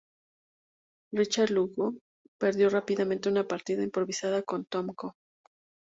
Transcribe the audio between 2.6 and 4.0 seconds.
rápidamente una partida